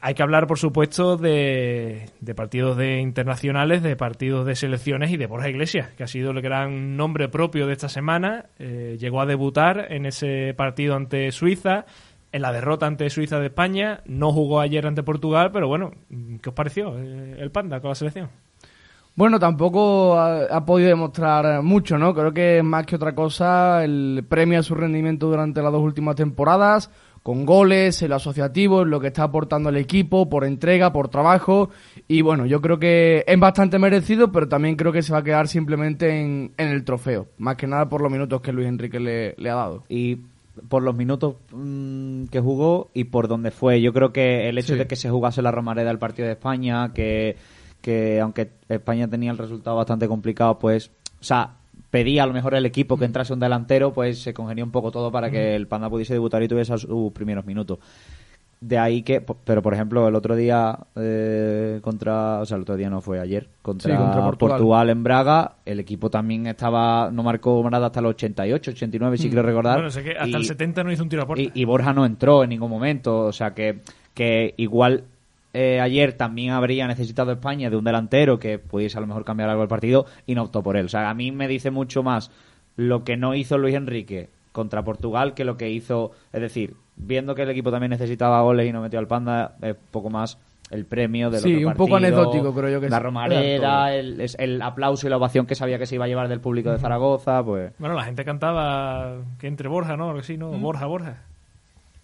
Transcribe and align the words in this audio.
Hay 0.00 0.14
que 0.14 0.22
hablar, 0.22 0.46
por 0.46 0.58
supuesto, 0.58 1.16
de, 1.16 2.10
partidos 2.36 2.76
de 2.76 3.00
internacionales, 3.00 3.82
de 3.82 3.96
partidos 3.96 4.46
de 4.46 4.56
selecciones 4.56 5.10
y 5.10 5.16
de 5.16 5.26
Borja 5.26 5.48
Iglesias, 5.48 5.90
que 5.96 6.04
ha 6.04 6.06
sido 6.06 6.30
el 6.30 6.40
gran 6.40 6.96
nombre 6.96 7.28
propio 7.28 7.66
de 7.66 7.72
esta 7.72 7.88
semana. 7.88 8.46
Eh, 8.58 8.96
llegó 8.98 9.20
a 9.20 9.26
debutar 9.26 9.86
en 9.90 10.06
ese 10.06 10.54
partido 10.54 10.94
ante 10.94 11.30
Suiza, 11.32 11.86
en 12.32 12.42
la 12.42 12.52
derrota 12.52 12.86
ante 12.86 13.10
Suiza 13.10 13.38
de 13.40 13.46
España. 13.46 14.00
No 14.06 14.32
jugó 14.32 14.60
ayer 14.60 14.86
ante 14.86 15.02
Portugal, 15.02 15.50
pero 15.52 15.68
bueno, 15.68 15.92
¿qué 16.42 16.48
os 16.48 16.54
pareció 16.54 16.98
eh, 16.98 17.36
el 17.38 17.50
Panda 17.50 17.80
con 17.80 17.90
la 17.90 17.94
selección? 17.94 18.30
Bueno, 19.18 19.40
tampoco 19.40 20.16
ha, 20.16 20.64
podido 20.64 20.90
demostrar 20.90 21.60
mucho, 21.64 21.98
¿no? 21.98 22.14
Creo 22.14 22.32
que 22.32 22.62
más 22.62 22.86
que 22.86 22.94
otra 22.94 23.16
cosa, 23.16 23.82
el 23.82 24.24
premio 24.28 24.60
a 24.60 24.62
su 24.62 24.76
rendimiento 24.76 25.26
durante 25.26 25.60
las 25.60 25.72
dos 25.72 25.82
últimas 25.82 26.14
temporadas 26.14 26.88
con 27.28 27.44
goles, 27.44 28.00
en 28.00 28.08
lo 28.08 28.16
asociativo, 28.16 28.80
en 28.80 28.88
lo 28.88 29.00
que 29.00 29.08
está 29.08 29.24
aportando 29.24 29.68
el 29.68 29.76
equipo, 29.76 30.30
por 30.30 30.46
entrega, 30.46 30.94
por 30.94 31.10
trabajo. 31.10 31.68
Y 32.06 32.22
bueno, 32.22 32.46
yo 32.46 32.62
creo 32.62 32.78
que 32.78 33.22
es 33.26 33.38
bastante 33.38 33.78
merecido, 33.78 34.32
pero 34.32 34.48
también 34.48 34.76
creo 34.76 34.92
que 34.92 35.02
se 35.02 35.12
va 35.12 35.18
a 35.18 35.22
quedar 35.22 35.46
simplemente 35.46 36.22
en, 36.22 36.54
el 36.56 36.84
trofeo. 36.84 37.26
Más 37.36 37.56
que 37.56 37.66
nada 37.66 37.86
por 37.86 38.00
los 38.00 38.10
minutos 38.10 38.40
que 38.40 38.50
Luis 38.50 38.66
Enrique 38.66 38.98
le, 38.98 39.50
ha 39.50 39.54
dado. 39.54 39.84
Y 39.90 40.20
por 40.70 40.82
los 40.82 40.96
minutos 40.96 41.34
mm, 41.52 42.28
que 42.28 42.40
jugó 42.40 42.88
y 42.94 43.04
por 43.04 43.28
dónde 43.28 43.50
fue. 43.50 43.82
Yo 43.82 43.92
creo 43.92 44.10
que 44.10 44.48
el 44.48 44.56
hecho 44.56 44.76
de 44.76 44.86
que 44.86 44.96
se 44.96 45.10
jugase 45.10 45.42
la 45.42 45.50
Romareda 45.50 45.90
el 45.90 45.98
partido 45.98 46.28
de 46.28 46.32
España, 46.32 46.94
que, 46.94 47.36
que 47.82 48.22
aunque 48.22 48.52
España 48.70 49.06
tenía 49.06 49.32
el 49.32 49.36
resultado 49.36 49.76
bastante 49.76 50.08
complicado, 50.08 50.58
pues, 50.58 50.90
o 51.20 51.24
sea, 51.24 51.57
pedía 51.90 52.24
a 52.24 52.26
lo 52.26 52.32
mejor 52.32 52.54
el 52.54 52.66
equipo 52.66 52.96
que 52.96 53.04
entrase 53.04 53.32
un 53.32 53.40
delantero, 53.40 53.92
pues 53.92 54.20
se 54.20 54.34
congenió 54.34 54.64
un 54.64 54.70
poco 54.70 54.90
todo 54.90 55.10
para 55.10 55.30
que 55.30 55.54
el 55.54 55.66
Panda 55.66 55.88
pudiese 55.88 56.12
debutar 56.12 56.42
y 56.42 56.48
tuviese 56.48 56.76
sus 56.78 57.12
primeros 57.12 57.46
minutos. 57.46 57.78
De 58.60 58.76
ahí 58.76 59.02
que, 59.02 59.20
pero 59.20 59.62
por 59.62 59.72
ejemplo, 59.72 60.08
el 60.08 60.16
otro 60.16 60.34
día 60.34 60.76
eh, 60.96 61.78
contra, 61.80 62.40
o 62.40 62.46
sea, 62.46 62.56
el 62.56 62.62
otro 62.62 62.76
día 62.76 62.90
no 62.90 63.00
fue 63.00 63.20
ayer, 63.20 63.48
contra, 63.62 64.32
Portugal. 64.36 64.90
en 64.90 65.04
Braga, 65.04 65.58
el 65.64 65.78
equipo 65.78 66.10
también 66.10 66.48
estaba, 66.48 67.08
no 67.12 67.22
marcó 67.22 67.64
nada 67.70 67.86
hasta 67.86 68.00
el 68.00 68.06
88, 68.06 68.72
89, 68.72 69.16
si 69.16 69.26
mm. 69.26 69.30
quiero 69.30 69.42
recordar. 69.44 69.80
Bueno, 69.80 70.02
que 70.02 70.18
hasta 70.18 70.36
el 70.36 70.44
70 70.44 70.82
no 70.82 70.90
hizo 70.90 71.04
un 71.04 71.08
tiro 71.08 71.22
a 71.22 71.26
puerta. 71.26 71.42
Y, 71.42 71.52
y 71.54 71.64
Borja 71.64 71.92
no 71.92 72.04
entró 72.04 72.42
en 72.42 72.50
ningún 72.50 72.70
momento, 72.70 73.26
o 73.26 73.32
sea 73.32 73.54
que, 73.54 73.78
que 74.12 74.54
igual 74.56 75.04
eh, 75.60 75.80
ayer 75.80 76.12
también 76.12 76.52
habría 76.52 76.86
necesitado 76.86 77.32
España 77.32 77.68
de 77.68 77.74
un 77.74 77.82
delantero 77.82 78.38
que 78.38 78.60
pudiese 78.60 78.96
a 78.96 79.00
lo 79.00 79.08
mejor 79.08 79.24
cambiar 79.24 79.50
algo 79.50 79.64
el 79.64 79.68
partido 79.68 80.06
y 80.24 80.36
no 80.36 80.44
optó 80.44 80.62
por 80.62 80.76
él. 80.76 80.86
O 80.86 80.88
sea, 80.88 81.10
a 81.10 81.14
mí 81.14 81.32
me 81.32 81.48
dice 81.48 81.72
mucho 81.72 82.04
más 82.04 82.30
lo 82.76 83.02
que 83.02 83.16
no 83.16 83.34
hizo 83.34 83.58
Luis 83.58 83.74
Enrique 83.74 84.28
contra 84.52 84.84
Portugal 84.84 85.34
que 85.34 85.44
lo 85.44 85.56
que 85.56 85.68
hizo, 85.68 86.12
es 86.32 86.42
decir, 86.42 86.76
viendo 86.94 87.34
que 87.34 87.42
el 87.42 87.50
equipo 87.50 87.72
también 87.72 87.90
necesitaba 87.90 88.40
goles 88.42 88.68
y 88.68 88.72
no 88.72 88.80
metió 88.80 89.00
al 89.00 89.08
Panda, 89.08 89.56
es 89.60 89.74
poco 89.90 90.10
más 90.10 90.38
el 90.70 90.84
premio 90.84 91.28
de 91.28 91.40
Sí, 91.40 91.64
un 91.64 91.74
poco 91.74 91.96
anecdótico 91.96 92.54
creo 92.54 92.70
yo 92.70 92.80
que 92.80 92.88
La 92.88 93.00
romareda, 93.00 93.92
el, 93.96 94.24
el, 94.38 94.62
aplauso 94.62 95.08
y 95.08 95.10
la 95.10 95.16
ovación 95.16 95.46
que 95.46 95.56
sabía 95.56 95.80
que 95.80 95.86
se 95.86 95.96
iba 95.96 96.04
a 96.04 96.08
llevar 96.08 96.28
del 96.28 96.40
público 96.40 96.70
de 96.70 96.78
Zaragoza, 96.78 97.42
pues... 97.42 97.72
Bueno, 97.80 97.96
la 97.96 98.04
gente 98.04 98.24
cantaba 98.24 99.22
que 99.40 99.48
entre 99.48 99.68
Borja, 99.68 99.96
¿no? 99.96 100.14
Que 100.14 100.22
sí, 100.22 100.36
¿no? 100.36 100.52
Borja, 100.52 100.86
Borja. 100.86 101.24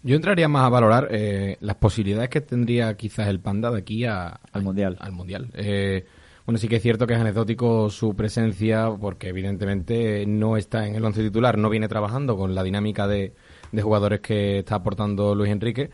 Yo 0.05 0.15
entraría 0.15 0.47
más 0.47 0.63
a 0.65 0.69
valorar 0.69 1.07
eh, 1.09 1.57
las 1.61 1.77
posibilidades 1.77 2.29
que 2.29 2.39
tendría 2.39 2.95
quizás 2.95 3.27
el 3.27 3.39
Panda 3.39 3.71
de 3.71 3.79
aquí 3.79 4.05
a, 4.05 4.39
al 4.51 4.61
Mundial. 4.61 4.97
Al 4.99 5.13
mundial. 5.13 5.49
Eh, 5.55 6.05
bueno, 6.45 6.59
sí 6.59 6.67
que 6.67 6.75
es 6.75 6.83
cierto 6.83 7.07
que 7.07 7.15
es 7.15 7.19
anecdótico 7.19 7.89
su 7.89 8.15
presencia 8.15 8.91
porque 9.01 9.29
evidentemente 9.29 10.23
no 10.27 10.57
está 10.57 10.85
en 10.85 10.93
el 10.93 11.03
once 11.03 11.23
titular, 11.23 11.57
no 11.57 11.71
viene 11.71 11.87
trabajando 11.87 12.37
con 12.37 12.53
la 12.53 12.61
dinámica 12.61 13.07
de, 13.07 13.33
de 13.71 13.81
jugadores 13.81 14.19
que 14.19 14.59
está 14.59 14.75
aportando 14.75 15.33
Luis 15.33 15.49
Enrique 15.51 15.89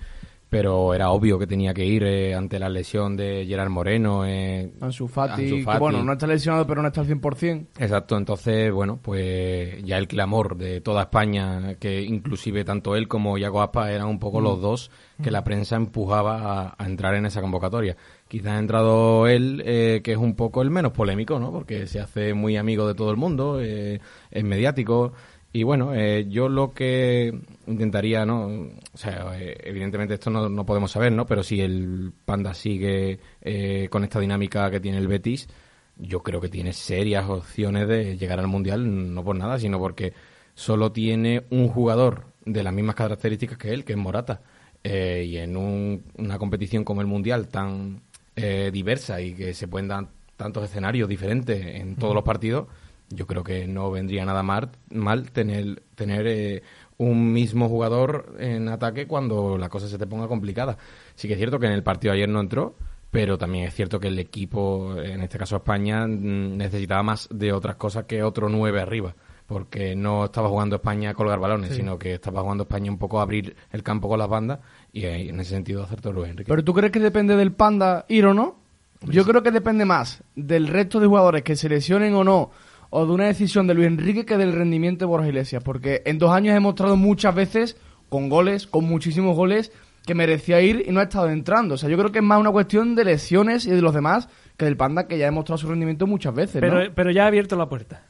pero 0.51 0.93
era 0.93 1.11
obvio 1.11 1.39
que 1.39 1.47
tenía 1.47 1.73
que 1.73 1.85
ir 1.85 2.03
eh, 2.03 2.35
ante 2.35 2.59
la 2.59 2.67
lesión 2.67 3.15
de 3.15 3.45
Gerard 3.47 3.69
Moreno. 3.69 4.25
Eh, 4.25 4.73
Ansu 4.81 5.07
Fati, 5.07 5.63
bueno, 5.79 6.03
no 6.03 6.11
está 6.11 6.27
lesionado, 6.27 6.67
pero 6.67 6.81
no 6.81 6.89
está 6.89 6.99
al 6.99 7.07
100%. 7.07 7.67
Exacto, 7.79 8.17
entonces, 8.17 8.69
bueno, 8.69 8.99
pues 9.01 9.81
ya 9.85 9.97
el 9.97 10.09
clamor 10.09 10.57
de 10.57 10.81
toda 10.81 11.03
España, 11.03 11.75
que 11.79 12.01
inclusive 12.01 12.65
tanto 12.65 12.97
él 12.97 13.07
como 13.07 13.37
Iago 13.37 13.61
Aspa 13.61 13.93
eran 13.93 14.07
un 14.07 14.19
poco 14.19 14.41
los 14.41 14.57
mm. 14.57 14.61
dos 14.61 14.91
que 15.23 15.31
la 15.31 15.45
prensa 15.45 15.77
empujaba 15.77 16.75
a, 16.77 16.85
entrar 16.85 17.15
en 17.15 17.27
esa 17.27 17.39
convocatoria. 17.39 17.95
Quizás 18.27 18.51
ha 18.51 18.59
entrado 18.59 19.27
él, 19.27 19.63
eh, 19.65 20.01
que 20.03 20.11
es 20.11 20.17
un 20.17 20.35
poco 20.35 20.61
el 20.61 20.69
menos 20.69 20.91
polémico, 20.91 21.39
¿no? 21.39 21.53
Porque 21.53 21.87
se 21.87 22.01
hace 22.01 22.33
muy 22.33 22.57
amigo 22.57 22.89
de 22.89 22.95
todo 22.95 23.09
el 23.11 23.17
mundo, 23.17 23.61
eh, 23.61 24.01
es 24.29 24.43
mediático 24.43 25.13
y 25.53 25.63
bueno, 25.63 25.93
eh, 25.93 26.27
yo 26.29 26.47
lo 26.47 26.73
que 26.73 27.37
intentaría, 27.67 28.25
¿no? 28.25 28.45
O 28.45 28.97
sea, 28.97 29.37
eh, 29.37 29.57
evidentemente 29.63 30.13
esto 30.13 30.29
no, 30.29 30.47
no, 30.47 30.65
podemos 30.65 30.91
saber, 30.91 31.11
¿no? 31.11 31.25
Pero 31.25 31.43
si 31.43 31.59
el 31.59 32.13
Panda 32.23 32.53
sigue 32.53 33.19
eh, 33.41 33.89
con 33.89 34.05
esta 34.05 34.21
dinámica 34.21 34.71
que 34.71 34.79
tiene 34.79 34.97
el 34.97 35.09
Betis, 35.09 35.49
yo 35.97 36.23
creo 36.23 36.39
que 36.39 36.47
tiene 36.47 36.71
serias 36.71 37.29
opciones 37.29 37.87
de 37.89 38.17
llegar 38.17 38.39
al 38.39 38.47
Mundial, 38.47 39.13
no 39.13 39.23
por 39.25 39.35
nada, 39.35 39.59
sino 39.59 39.77
porque 39.77 40.13
solo 40.53 40.93
tiene 40.93 41.43
un 41.49 41.67
jugador 41.67 42.27
de 42.45 42.63
las 42.63 42.73
mismas 42.73 42.95
características 42.95 43.57
que 43.57 43.73
él, 43.73 43.83
que 43.83 43.93
es 43.93 43.99
Morata. 43.99 44.41
y 44.83 45.37
en 45.37 45.57
una 45.57 46.37
competición 46.39 46.83
como 46.85 47.01
el 47.01 47.07
Mundial 47.07 47.49
tan 47.49 48.01
diversa 48.35 49.21
y 49.21 49.35
que 49.35 49.53
se 49.53 49.67
pueden 49.67 49.89
dar 49.89 50.07
tantos 50.37 50.63
escenarios 50.63 51.07
diferentes 51.07 51.63
en 51.75 51.95
todos 51.97 52.15
los 52.15 52.23
partidos, 52.23 52.67
yo 53.11 53.27
creo 53.27 53.43
que 53.43 53.67
no 53.67 53.91
vendría 53.91 54.25
nada 54.25 54.43
mal, 54.43 54.71
mal 54.89 55.31
tener, 55.31 55.83
tener 55.95 56.27
eh, 56.27 56.63
un 56.97 57.33
mismo 57.33 57.67
jugador 57.67 58.35
en 58.39 58.69
ataque 58.69 59.07
cuando 59.07 59.57
la 59.57 59.69
cosa 59.69 59.87
se 59.87 59.97
te 59.97 60.07
ponga 60.07 60.27
complicada. 60.27 60.77
Sí 61.15 61.27
que 61.27 61.33
es 61.33 61.39
cierto 61.39 61.59
que 61.59 61.67
en 61.67 61.73
el 61.73 61.83
partido 61.83 62.13
ayer 62.13 62.29
no 62.29 62.39
entró, 62.39 62.75
pero 63.09 63.37
también 63.37 63.65
es 63.65 63.73
cierto 63.73 63.99
que 63.99 64.07
el 64.07 64.19
equipo, 64.19 64.95
en 64.97 65.21
este 65.21 65.37
caso 65.37 65.57
España, 65.57 66.07
mm, 66.07 66.57
necesitaba 66.57 67.03
más 67.03 67.27
de 67.31 67.51
otras 67.53 67.75
cosas 67.75 68.05
que 68.05 68.23
otro 68.23 68.49
nueve 68.49 68.81
arriba. 68.81 69.15
Porque 69.47 69.97
no 69.97 70.25
estaba 70.25 70.47
jugando 70.47 70.77
España 70.77 71.09
a 71.09 71.13
colgar 71.13 71.37
balones, 71.37 71.75
sino 71.75 71.99
que 71.99 72.13
estaba 72.13 72.41
jugando 72.41 72.63
España 72.63 72.89
un 72.89 72.97
poco 72.97 73.19
a 73.19 73.23
abrir 73.23 73.53
el 73.71 73.83
campo 73.83 74.07
con 74.07 74.17
las 74.17 74.29
bandas 74.29 74.59
y 74.93 75.03
en 75.03 75.37
ese 75.41 75.49
sentido 75.49 75.83
hacer 75.83 75.99
todo 75.99 76.13
Luis 76.13 76.29
Enrique. 76.29 76.47
¿Pero 76.47 76.63
tú 76.63 76.73
crees 76.73 76.93
que 76.93 77.01
depende 77.01 77.35
del 77.35 77.51
Panda 77.51 78.05
ir 78.07 78.27
o 78.27 78.33
no? 78.33 78.61
Yo 79.01 79.25
creo 79.25 79.43
que 79.43 79.51
depende 79.51 79.83
más 79.83 80.23
del 80.35 80.69
resto 80.69 81.01
de 81.01 81.07
jugadores 81.07 81.43
que 81.43 81.57
se 81.57 81.67
lesionen 81.67 82.13
o 82.13 82.23
no 82.23 82.51
o 82.91 83.05
de 83.05 83.11
una 83.11 83.25
decisión 83.25 83.65
de 83.67 83.73
Luis 83.73 83.87
Enrique 83.87 84.25
que 84.25 84.37
del 84.37 84.53
rendimiento 84.53 85.05
de 85.05 85.09
Borja 85.09 85.27
Iglesias, 85.27 85.63
porque 85.63 86.03
en 86.05 86.19
dos 86.19 86.31
años 86.31 86.55
he 86.55 86.59
mostrado 86.59 86.95
muchas 86.97 87.33
veces, 87.33 87.77
con 88.09 88.29
goles, 88.29 88.67
con 88.67 88.85
muchísimos 88.85 89.35
goles, 89.35 89.71
que 90.05 90.13
merecía 90.13 90.61
ir 90.61 90.83
y 90.85 90.91
no 90.91 90.99
ha 90.99 91.03
estado 91.03 91.29
entrando. 91.29 91.75
O 91.75 91.77
sea, 91.77 91.89
yo 91.89 91.97
creo 91.97 92.11
que 92.11 92.19
es 92.19 92.25
más 92.25 92.39
una 92.39 92.51
cuestión 92.51 92.95
de 92.95 93.05
lesiones 93.05 93.65
y 93.65 93.71
de 93.71 93.81
los 93.81 93.93
demás 93.93 94.27
que 94.57 94.65
del 94.65 94.75
Panda, 94.75 95.07
que 95.07 95.17
ya 95.17 95.29
ha 95.29 95.31
mostrado 95.31 95.57
su 95.57 95.67
rendimiento 95.67 96.05
muchas 96.05 96.35
veces. 96.35 96.59
Pero, 96.59 96.93
pero 96.93 97.11
ya 97.11 97.23
ha 97.23 97.27
abierto 97.27 97.55
la 97.55 97.69
puerta. 97.69 98.03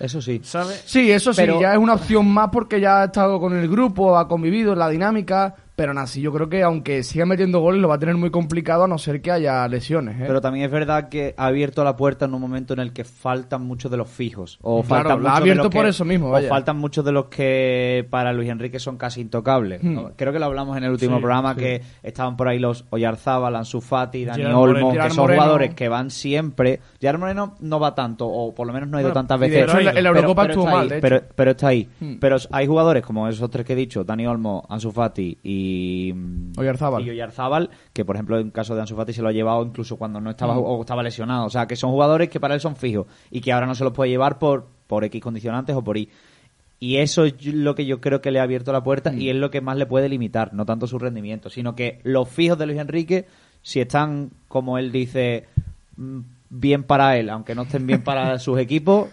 Eso 0.00 0.22
sí. 0.22 0.40
¿Sabes? 0.42 0.82
Sí, 0.86 1.12
eso 1.12 1.34
sí, 1.34 1.42
ya 1.60 1.72
es 1.72 1.78
una 1.78 1.94
opción 1.94 2.26
más 2.26 2.48
porque 2.50 2.80
ya 2.80 3.02
ha 3.02 3.04
estado 3.04 3.38
con 3.38 3.54
el 3.54 3.68
grupo, 3.68 4.16
ha 4.16 4.26
convivido 4.26 4.72
en 4.72 4.78
la 4.78 4.88
dinámica. 4.88 5.54
Pero 5.74 5.98
así, 5.98 6.20
yo 6.20 6.32
creo 6.32 6.50
que 6.50 6.62
aunque 6.62 7.02
siga 7.02 7.24
metiendo 7.24 7.60
goles, 7.60 7.80
lo 7.80 7.88
va 7.88 7.94
a 7.94 7.98
tener 7.98 8.16
muy 8.16 8.30
complicado 8.30 8.84
a 8.84 8.88
no 8.88 8.98
ser 8.98 9.22
que 9.22 9.30
haya 9.30 9.66
lesiones. 9.68 10.20
¿eh? 10.20 10.24
Pero 10.26 10.40
también 10.42 10.66
es 10.66 10.70
verdad 10.70 11.08
que 11.08 11.34
ha 11.36 11.46
abierto 11.46 11.82
la 11.82 11.96
puerta 11.96 12.26
en 12.26 12.34
un 12.34 12.42
momento 12.42 12.74
en 12.74 12.80
el 12.80 12.92
que 12.92 13.04
faltan 13.04 13.62
muchos 13.62 13.90
de 13.90 13.96
los 13.96 14.08
fijos. 14.08 14.58
O 14.60 14.82
claro, 14.82 15.08
faltan 15.08 15.32
ha 15.32 15.36
abierto 15.36 15.70
por 15.70 15.86
eso 15.86 16.04
mismo. 16.04 16.30
O 16.30 16.42
faltan 16.42 16.76
muchos 16.76 17.04
de 17.04 17.12
los 17.12 17.26
que 17.26 18.06
para 18.10 18.34
Luis 18.34 18.50
Enrique 18.50 18.78
son 18.78 18.98
casi 18.98 19.22
intocables. 19.22 19.82
Hmm. 19.82 19.98
Creo 20.14 20.32
que 20.32 20.38
lo 20.38 20.44
hablamos 20.44 20.76
en 20.76 20.84
el 20.84 20.90
último 20.90 21.18
programa 21.20 21.54
que 21.54 21.80
estaban 22.02 22.36
por 22.36 22.48
ahí 22.48 22.58
los 22.58 22.84
Oyarzábal, 22.90 23.56
Ansu 23.56 23.80
Fati, 23.80 24.26
Dani 24.26 24.44
Olmo, 24.44 24.92
que 24.92 25.10
son 25.10 25.26
jugadores 25.26 25.74
que 25.74 25.88
van 25.88 26.10
siempre. 26.10 26.80
Gerard 27.00 27.18
Moreno 27.18 27.54
no 27.60 27.80
va 27.80 27.94
tanto, 27.94 28.28
o 28.28 28.54
por 28.54 28.66
lo 28.66 28.74
menos 28.74 28.90
no 28.90 28.98
ha 28.98 29.00
ido 29.00 29.12
tantas 29.12 29.40
veces. 29.40 29.64
Pero 29.66 29.78
en 29.78 30.04
la, 30.04 30.10
Eurocopa 30.10 30.46
estuvo 30.46 30.66
mal, 30.66 30.88
pero, 31.00 31.22
pero, 31.34 31.52
está 31.52 31.68
ahí. 31.68 31.88
Hmm. 31.98 32.16
Pero 32.20 32.36
hay 32.50 32.66
jugadores 32.66 33.02
como 33.02 33.26
esos 33.26 33.48
tres 33.50 33.64
que 33.64 33.72
he 33.72 33.76
dicho, 33.76 34.04
Dani 34.04 34.26
Olmo, 34.26 34.66
Ansu 34.68 34.92
Fati 34.92 35.38
y 35.42 35.61
y 35.62 37.10
Oyarzábal. 37.10 37.70
que 37.92 38.04
por 38.04 38.16
ejemplo 38.16 38.38
en 38.38 38.50
caso 38.50 38.74
de 38.74 38.80
Ansu 38.80 38.96
Fati 38.96 39.12
se 39.12 39.22
lo 39.22 39.28
ha 39.28 39.32
llevado 39.32 39.64
incluso 39.64 39.96
cuando 39.96 40.20
no 40.20 40.30
estaba 40.30 40.54
mm. 40.54 40.62
o 40.64 40.80
estaba 40.80 41.02
lesionado. 41.02 41.46
O 41.46 41.50
sea, 41.50 41.66
que 41.66 41.76
son 41.76 41.90
jugadores 41.90 42.28
que 42.28 42.40
para 42.40 42.54
él 42.54 42.60
son 42.60 42.76
fijos 42.76 43.06
y 43.30 43.40
que 43.40 43.52
ahora 43.52 43.66
no 43.66 43.74
se 43.74 43.84
los 43.84 43.92
puede 43.92 44.10
llevar 44.10 44.38
por, 44.38 44.66
por 44.86 45.04
X 45.04 45.22
condicionantes 45.22 45.74
o 45.76 45.82
por 45.82 45.96
Y. 45.96 46.08
Y 46.80 46.96
eso 46.96 47.24
es 47.24 47.46
lo 47.46 47.76
que 47.76 47.86
yo 47.86 48.00
creo 48.00 48.20
que 48.20 48.32
le 48.32 48.40
ha 48.40 48.42
abierto 48.42 48.72
la 48.72 48.82
puerta 48.82 49.12
y 49.12 49.26
mm. 49.26 49.30
es 49.30 49.36
lo 49.36 49.50
que 49.50 49.60
más 49.60 49.76
le 49.76 49.86
puede 49.86 50.08
limitar, 50.08 50.52
no 50.52 50.66
tanto 50.66 50.86
su 50.86 50.98
rendimiento, 50.98 51.48
sino 51.48 51.76
que 51.76 52.00
los 52.02 52.28
fijos 52.28 52.58
de 52.58 52.66
Luis 52.66 52.80
Enrique, 52.80 53.26
si 53.62 53.80
están, 53.80 54.30
como 54.48 54.78
él 54.78 54.90
dice, 54.90 55.46
mm, 55.96 56.20
bien 56.50 56.82
para 56.82 57.16
él, 57.16 57.30
aunque 57.30 57.54
no 57.54 57.62
estén 57.62 57.86
bien 57.86 58.02
para 58.02 58.38
sus 58.40 58.58
equipos, 58.58 59.08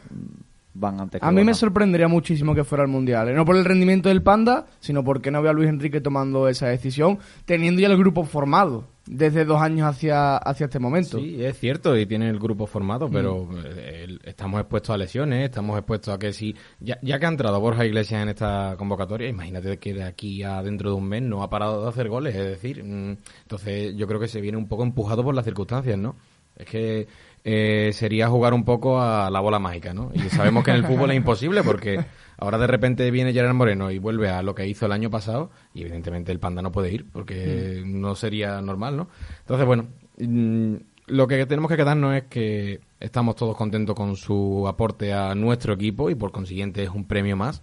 a 1.27 1.31
mí 1.31 1.43
me 1.43 1.53
sorprendería 1.53 2.07
muchísimo 2.07 2.55
que 2.55 2.63
fuera 2.63 2.83
el 2.83 2.89
Mundial. 2.89 3.29
¿eh? 3.29 3.33
No 3.33 3.45
por 3.45 3.55
el 3.55 3.65
rendimiento 3.65 4.09
del 4.09 4.21
Panda, 4.21 4.65
sino 4.79 5.03
porque 5.03 5.31
no 5.31 5.41
veo 5.41 5.51
a 5.51 5.53
Luis 5.53 5.69
Enrique 5.69 6.01
tomando 6.01 6.47
esa 6.47 6.67
decisión, 6.67 7.19
teniendo 7.45 7.81
ya 7.81 7.87
el 7.87 7.97
grupo 7.97 8.23
formado. 8.25 8.85
desde 9.11 9.43
dos 9.43 9.59
años 9.59 9.87
hacia, 9.89 10.37
hacia 10.37 10.65
este 10.65 10.77
momento. 10.77 11.17
Sí, 11.17 11.43
es 11.43 11.57
cierto, 11.57 11.97
y 11.97 12.05
tiene 12.05 12.29
el 12.29 12.37
grupo 12.37 12.67
formado, 12.67 13.09
pero 13.09 13.49
eh, 13.65 14.01
el- 14.03 14.21
estamos 14.23 14.59
expuestos 14.61 14.93
a 14.93 14.97
lesiones, 14.97 15.45
estamos 15.45 15.75
expuestos 15.79 16.13
a 16.13 16.19
que 16.19 16.31
si... 16.31 16.53
Ya, 16.79 16.99
ya 17.01 17.17
que 17.17 17.25
ha 17.25 17.29
entrado 17.29 17.59
Borja 17.59 17.85
Iglesias 17.87 18.21
en 18.21 18.29
esta 18.29 18.75
convocatoria, 18.77 19.27
imagínate 19.27 19.79
que 19.79 19.95
de 19.95 20.03
aquí 20.03 20.43
a 20.43 20.61
dentro 20.61 20.91
de 20.91 20.95
un 20.97 21.07
mes 21.09 21.23
no 21.23 21.41
ha 21.41 21.49
parado 21.49 21.81
de 21.81 21.89
hacer 21.89 22.07
goles, 22.07 22.35
es 22.35 22.45
decir, 22.45 22.83
mm, 22.83 23.17
entonces 23.41 23.95
yo 23.95 24.05
creo 24.05 24.19
que 24.19 24.27
se 24.27 24.41
viene 24.41 24.59
un 24.59 24.67
poco 24.67 24.83
empujado 24.83 25.23
por 25.23 25.33
las 25.33 25.45
circunstancias, 25.45 25.97
¿no? 25.97 26.15
Es 26.59 26.65
que 26.65 27.07
eh, 27.43 27.91
sería 27.93 28.27
jugar 28.27 28.53
un 28.53 28.65
poco 28.65 29.01
a 29.01 29.29
la 29.31 29.39
bola 29.39 29.59
mágica, 29.59 29.93
¿no? 29.93 30.11
Y 30.13 30.19
sabemos 30.29 30.63
que 30.63 30.71
en 30.71 30.77
el 30.77 30.85
fútbol 30.85 31.11
es 31.11 31.17
imposible 31.17 31.63
porque 31.63 32.03
ahora 32.37 32.57
de 32.57 32.67
repente 32.67 33.09
viene 33.11 33.33
Gerard 33.33 33.53
Moreno 33.53 33.89
y 33.91 33.97
vuelve 33.97 34.29
a 34.29 34.43
lo 34.43 34.53
que 34.53 34.67
hizo 34.67 34.85
el 34.85 34.91
año 34.91 35.09
pasado 35.09 35.49
y 35.73 35.81
evidentemente 35.81 36.31
el 36.31 36.39
Panda 36.39 36.61
no 36.61 36.71
puede 36.71 36.91
ir 36.93 37.05
porque 37.11 37.81
no 37.85 38.13
sería 38.15 38.61
normal, 38.61 38.97
¿no? 38.97 39.07
Entonces, 39.39 39.65
bueno, 39.65 39.87
mm, 40.17 40.75
lo 41.07 41.27
que 41.27 41.45
tenemos 41.45 41.69
que 41.69 41.77
quedarnos 41.77 42.15
es 42.15 42.23
que 42.23 42.81
estamos 42.99 43.35
todos 43.35 43.55
contentos 43.55 43.95
con 43.95 44.15
su 44.15 44.67
aporte 44.67 45.13
a 45.13 45.33
nuestro 45.33 45.73
equipo 45.73 46.09
y 46.09 46.15
por 46.15 46.31
consiguiente 46.31 46.83
es 46.83 46.89
un 46.89 47.05
premio 47.05 47.37
más. 47.37 47.61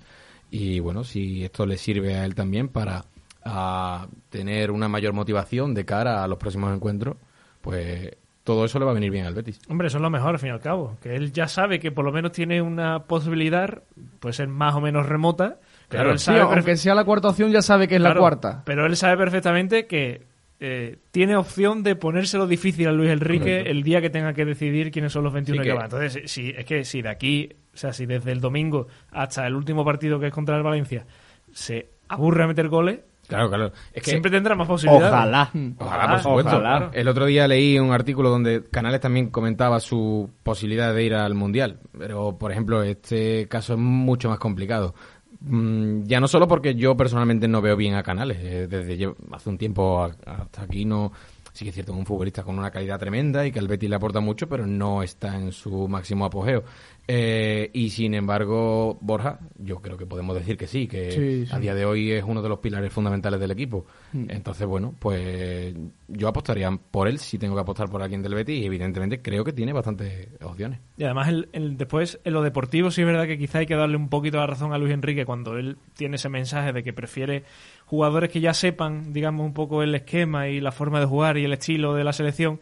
Y 0.51 0.81
bueno, 0.81 1.05
si 1.05 1.45
esto 1.45 1.67
le 1.67 1.77
sirve 1.77 2.15
a 2.15 2.25
él 2.25 2.35
también 2.35 2.69
para 2.69 3.05
a 3.45 4.09
tener 4.29 4.73
una 4.73 4.89
mayor 4.89 5.13
motivación 5.13 5.75
de 5.75 5.85
cara 5.85 6.25
a 6.25 6.29
los 6.29 6.39
próximos 6.39 6.75
encuentros, 6.75 7.17
pues 7.61 8.17
todo 8.47 8.65
eso 8.65 8.79
le 8.79 8.85
va 8.87 8.93
a 8.93 8.95
venir 8.95 9.11
bien 9.11 9.27
al 9.27 9.35
Betis. 9.35 9.61
Hombre, 9.69 9.89
eso 9.89 9.99
es 9.99 10.03
lo 10.03 10.09
mejor, 10.09 10.31
al 10.31 10.39
fin 10.39 10.49
y 10.49 10.53
al 10.53 10.61
cabo. 10.61 10.97
Que 11.03 11.17
él 11.17 11.33
ya 11.33 11.49
sabe 11.49 11.79
que 11.81 11.91
por 11.93 12.05
lo 12.05 12.13
menos 12.13 12.33
tiene 12.33 12.63
una 12.63 13.01
posibilidad, 13.01 13.83
puede 14.21 14.33
ser 14.33 14.49
más 14.49 14.75
o 14.75 14.81
menos 14.81 15.07
remota. 15.07 15.59
Pero 15.89 16.03
Claro. 16.05 16.11
él 16.13 16.19
Sí, 16.19 16.25
sabe 16.27 16.41
aunque 16.41 16.77
sea 16.77 16.95
la 16.95 17.05
cuarta 17.05 17.29
opción, 17.29 17.51
ya 17.51 17.61
sabe 17.61 17.87
que 17.89 17.97
es 17.97 18.01
la 18.01 18.15
cuarta. 18.15 18.63
Pero 18.65 18.87
él 18.87 18.97
sabe 18.97 19.17
perfectamente 19.19 19.87
que 19.87 20.23
eh, 20.59 20.97
tiene 21.11 21.37
opción 21.37 21.83
de 21.83 21.97
ponérselo 21.97 22.47
difícil 22.47 22.89
a 22.89 22.93
Luis 22.93 23.11
Enrique 23.11 23.45
Correcto. 23.59 23.71
el 23.71 23.83
día 23.83 24.01
que 24.01 24.09
tenga 24.11 24.33
que 24.33 24.45
decidir 24.47 24.91
quiénes 24.91 25.13
son 25.13 25.25
los 25.25 25.33
21 25.35 25.61
Sí 25.63 25.67
que 25.67 25.73
que- 25.73 25.77
van. 25.77 25.85
Entonces, 25.85 26.31
si, 26.31 26.49
es 26.57 26.65
que 26.65 26.83
si 26.85 27.03
de 27.03 27.09
aquí, 27.11 27.51
o 27.75 27.77
sea, 27.77 27.93
si 27.93 28.07
desde 28.07 28.33
el 28.33 28.41
domingo 28.41 28.87
hasta 29.11 29.47
el 29.47 29.55
último 29.55 29.85
partido 29.85 30.19
que 30.19 30.29
es 30.29 30.33
contra 30.33 30.57
el 30.57 30.63
Valencia 30.63 31.05
se 31.53 31.89
aburre 32.09 32.45
a 32.45 32.47
meter 32.47 32.69
goles, 32.69 33.01
Claro, 33.29 33.49
claro. 33.49 33.73
Es 33.93 34.03
que 34.03 34.11
siempre 34.11 34.31
tendrá 34.31 34.55
más 34.55 34.69
posibilidades. 34.69 35.13
Ojalá. 35.13 35.51
Ojalá, 35.79 36.09
por 36.13 36.21
supuesto. 36.21 36.57
ojalá. 36.57 36.91
El 36.93 37.09
otro 37.09 37.27
día 37.27 37.49
leí 37.49 37.79
un 37.79 37.93
artículo 37.93 38.31
donde 38.31 38.65
Canales 38.71 39.01
también 39.01 39.31
comentaba 39.31 39.81
su 39.81 40.31
posibilidad 40.43 40.95
de 40.95 41.03
ir 41.03 41.15
al 41.15 41.35
Mundial. 41.35 41.81
Pero, 41.99 42.39
por 42.39 42.53
ejemplo, 42.53 42.83
este 42.83 43.49
caso 43.49 43.75
es 43.75 43.79
mucho 43.79 44.29
más 44.29 44.39
complicado. 44.39 44.95
Mm, 45.41 46.05
ya 46.05 46.21
no 46.21 46.29
solo 46.29 46.49
porque 46.49 46.75
yo 46.75 46.97
personalmente 46.97 47.49
no 47.49 47.61
veo 47.61 47.77
bien 47.77 47.95
a 47.95 48.03
Canales. 48.03 48.39
eh, 48.41 48.67
desde 48.69 49.15
hace 49.33 49.49
un 49.49 49.59
tiempo 49.59 50.03
hasta 50.03 50.63
aquí 50.63 50.85
no... 50.85 51.13
Sí 51.57 51.65
que 51.65 51.71
es 51.71 51.75
cierto, 51.75 51.93
es 51.93 51.99
un 51.99 52.05
futbolista 52.05 52.43
con 52.43 52.59
una 52.59 52.71
calidad 52.71 52.99
tremenda 52.99 53.47
y 53.47 53.51
que 53.51 53.59
al 53.59 53.67
Betis 53.67 53.89
le 53.89 53.97
aporta 53.97 54.21
mucho, 54.21 54.47
pero 54.47 54.67
no 54.67 55.03
está 55.03 55.35
en 55.37 55.53
su 55.53 55.89
máximo 55.89 56.27
apogeo. 56.27 56.65
Eh, 57.09 57.71
y 57.73 57.89
sin 57.89 58.13
embargo, 58.15 58.99
Borja, 59.01 59.39
yo 59.59 59.77
creo 59.77 59.97
que 59.97 60.05
podemos 60.05 60.37
decir 60.37 60.59
que 60.59 60.67
sí, 60.67 60.87
que 60.87 61.11
Sí, 61.13 61.47
sí. 61.47 61.55
a 61.55 61.59
día 61.59 61.75
de 61.75 61.87
hoy 61.87 62.13
es 62.13 62.25
uno 62.27 62.43
de 62.43 62.49
los 62.51 62.59
pilares 62.59 62.93
fundamentales 62.93 63.41
del 63.41 63.53
equipo. 63.53 63.87
Entonces, 64.13 64.67
bueno, 64.67 64.95
pues 64.99 65.75
yo 66.09 66.29
apostaría 66.29 66.71
por 66.91 67.09
él 67.09 67.19
si 67.19 67.39
tengo 67.39 67.55
que 67.55 67.61
apostar 67.63 67.89
por 67.89 68.03
alguien 68.03 68.23
del 68.23 68.35
Betis 68.35 68.61
y 68.63 68.67
evidentemente 68.67 69.23
creo 69.23 69.43
que 69.43 69.53
tiene 69.55 69.73
bastantes 69.73 70.29
opciones. 70.43 70.81
Y 70.99 71.05
además, 71.05 71.29
el, 71.29 71.49
el- 71.53 71.77
después, 71.79 72.21
en 72.25 72.33
lo 72.35 72.43
deportivo, 72.43 72.91
sí 72.91 73.01
es 73.01 73.07
verdad 73.07 73.27
que 73.27 73.39
quizá 73.39 73.61
hay 73.61 73.67
que 73.67 73.77
darle 73.77 73.97
un 73.97 74.09
poquito 74.11 74.37
la 74.37 74.47
razón 74.47 74.73
a 74.75 74.79
Luis 74.79 74.93
Enrique 74.93 75.25
cuando 75.25 75.57
él 75.57 75.79
tiene 75.97 76.17
ese 76.17 76.29
mensaje 76.29 76.73
de 76.75 76.83
que 76.83 76.93
prefiere 76.93 77.45
jugadores 77.87 78.31
que 78.31 78.41
ya 78.41 78.53
sepan, 78.53 79.13
digamos, 79.13 79.47
un 79.47 79.55
poco 79.55 79.83
el 79.83 79.95
esquema 79.95 80.49
y 80.49 80.61
la 80.61 80.73
forma 80.73 81.01
de 81.01 81.07
jugar 81.07 81.39
y 81.39 81.45
el 81.45 81.53
estilo 81.53 81.95
de 81.95 82.05
la 82.05 82.13
selección. 82.13 82.61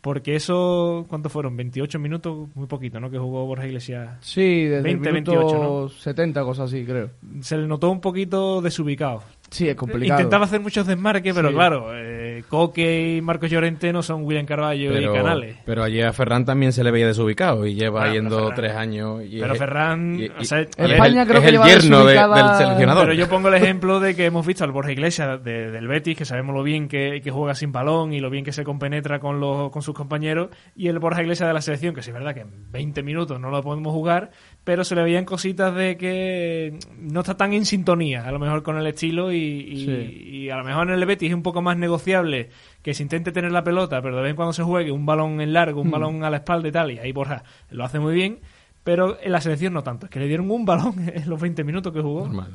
Porque 0.00 0.34
eso, 0.34 1.04
¿cuántos 1.08 1.30
fueron? 1.30 1.56
28 1.58 1.98
minutos, 1.98 2.48
muy 2.54 2.66
poquito, 2.66 3.00
¿no? 3.00 3.10
Que 3.10 3.18
jugó 3.18 3.44
Borja 3.44 3.66
Iglesias. 3.66 4.16
Sí, 4.20 4.64
desde 4.64 4.82
20, 4.82 5.08
el 5.08 5.14
minuto 5.14 5.32
28, 5.32 5.88
70, 5.90 6.42
cosas 6.42 6.70
así, 6.70 6.86
creo. 6.86 7.10
Se 7.42 7.58
le 7.58 7.66
notó 7.66 7.90
un 7.90 8.00
poquito 8.00 8.62
desubicado. 8.62 9.22
Sí, 9.50 9.68
es 9.68 9.74
complicado. 9.74 10.20
Intentaba 10.20 10.44
hacer 10.44 10.60
muchos 10.60 10.86
desmarques, 10.86 11.34
pero 11.34 11.48
Sí. 11.48 11.54
claro, 11.54 11.88
eh, 11.92 12.44
Coque 12.48 13.16
y 13.16 13.20
Marcos 13.20 13.50
Llorente 13.50 13.92
no 13.92 14.02
son 14.02 14.22
William 14.24 14.46
Carballo 14.46 14.92
Pero, 14.92 15.12
y 15.12 15.16
Canales. 15.16 15.56
pero 15.66 15.82
allí 15.82 16.00
a 16.00 16.12
Ferran 16.12 16.44
también 16.44 16.72
se 16.72 16.84
le 16.84 16.90
veía 16.90 17.06
desubicado 17.08 17.66
y 17.66 17.74
lleva 17.74 18.00
Bueno, 18.02 18.14
yendo 18.14 18.38
Ferran- 18.50 18.54
tres 18.54 18.72
años. 18.76 19.22
Y 19.28 19.40
pero 19.40 19.52
es- 19.54 19.58
Ferran, 19.58 20.16
y- 20.20 20.22
y- 20.24 20.28
o 20.28 20.44
sea, 20.44 20.60
y 20.60 20.62
es 20.62 20.90
España 20.92 21.22
el- 21.22 21.28
creo 21.28 21.38
es 21.40 21.50
que 21.50 21.56
el 21.56 21.62
yerno 21.64 22.04
de- 22.06 22.14
del 22.14 22.56
seleccionador. 22.58 23.02
Pero 23.02 23.14
yo 23.14 23.28
pongo 23.28 23.48
el 23.48 23.54
ejemplo 23.54 23.98
de 24.00 24.14
que 24.14 24.26
hemos 24.26 24.46
visto 24.46 24.62
al 24.64 24.70
Borja 24.72 24.92
Iglesias 24.92 25.42
de- 25.42 25.70
del 25.72 25.88
Betis, 25.88 26.16
que 26.16 26.24
sabemos 26.24 26.54
lo 26.54 26.62
bien 26.62 26.86
que, 26.88 27.20
que 27.22 27.30
juega 27.32 27.54
sin 27.56 27.72
balón 27.72 28.12
y 28.12 28.20
lo 28.20 28.30
bien 28.30 28.44
que 28.44 28.52
se 28.52 28.62
compenetra 28.64 29.18
con, 29.18 29.40
los, 29.40 29.70
con 29.70 29.82
sus 29.82 29.94
compañeros, 29.94 30.50
y 30.76 30.86
el 30.88 30.98
Borja 31.00 31.22
Iglesias 31.22 31.48
de 31.48 31.54
la 31.54 31.60
selección, 31.60 31.94
que 31.94 32.02
sí 32.02 32.10
es 32.10 32.14
verdad 32.14 32.34
que 32.34 32.40
en 32.42 32.70
20 32.70 33.02
minutos 33.02 33.40
no 33.40 33.50
lo 33.50 33.62
podemos 33.62 33.92
jugar, 33.92 34.30
pero 34.64 34.84
se 34.84 34.94
le 34.94 35.02
veían 35.02 35.24
cositas 35.24 35.74
de 35.74 35.96
que 35.96 36.78
no 37.00 37.20
está 37.20 37.36
tan 37.36 37.52
en 37.52 37.64
sintonía, 37.64 38.26
a 38.26 38.30
lo 38.32 38.38
mejor 38.38 38.62
con 38.62 38.76
el 38.76 38.86
estilo, 38.86 39.32
y, 39.32 39.36
y- 39.38 39.84
Sí. 39.86 40.28
y 40.44 40.50
a 40.50 40.56
lo 40.58 40.64
mejor 40.64 40.88
en 40.88 40.94
el 40.98 41.06
Betis 41.06 41.30
es 41.30 41.34
un 41.34 41.42
poco 41.42 41.62
más 41.62 41.76
negociable 41.76 42.50
que 42.82 42.94
se 42.94 43.02
intente 43.02 43.32
tener 43.32 43.52
la 43.52 43.64
pelota, 43.64 44.00
pero 44.02 44.16
de 44.16 44.22
vez 44.22 44.30
en 44.30 44.36
cuando 44.36 44.52
se 44.52 44.62
juegue 44.62 44.92
un 44.92 45.06
balón 45.06 45.40
en 45.40 45.52
largo, 45.52 45.80
un 45.80 45.88
Hmm. 45.88 45.92
balón 45.92 46.24
a 46.24 46.30
la 46.30 46.36
espalda 46.38 46.68
y 46.68 46.72
tal, 46.72 46.90
y 46.92 46.98
ahí 46.98 47.12
Borja 47.12 47.42
lo 47.70 47.84
hace 47.84 47.98
muy 47.98 48.14
bien. 48.14 48.38
Pero 48.82 49.18
en 49.22 49.32
la 49.32 49.42
selección 49.42 49.74
no 49.74 49.82
tanto, 49.82 50.06
es 50.06 50.10
que 50.10 50.18
le 50.18 50.26
dieron 50.26 50.50
un 50.50 50.64
balón 50.64 50.94
en 51.14 51.28
los 51.28 51.38
20 51.38 51.64
minutos 51.64 51.92
que 51.92 52.00
jugó. 52.00 52.22
Normal. 52.26 52.50